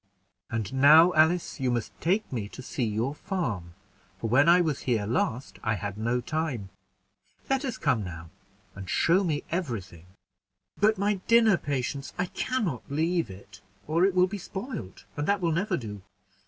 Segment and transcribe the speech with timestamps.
[0.49, 3.75] "And now, Alice, you must take me to see your farm,
[4.17, 6.69] for when I was here last I had no time;
[7.51, 8.31] let us come now,
[8.73, 10.07] and show me every thing."
[10.75, 15.27] "But my dinner, Patience; I can not leave it, or it will be spoiled, and
[15.27, 16.01] that will never do.